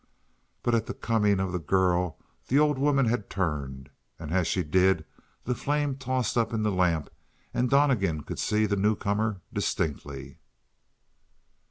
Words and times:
But 0.63 0.73
at 0.73 0.87
the 0.87 0.95
coming 0.95 1.39
of 1.39 1.51
the 1.51 1.59
girl 1.59 2.17
the 2.47 2.57
old 2.57 2.79
woman 2.79 3.05
had 3.05 3.29
turned, 3.29 3.91
and 4.17 4.31
as 4.31 4.47
she 4.47 4.63
did 4.63 5.05
the 5.43 5.53
flame 5.53 5.95
tossed 5.95 6.39
up 6.39 6.53
in 6.53 6.63
the 6.63 6.71
lamp 6.71 7.11
and 7.53 7.69
Donnegan 7.69 8.23
could 8.23 8.39
see 8.39 8.65
the 8.65 8.75
newcomer 8.75 9.41
distinctly. 9.53 10.39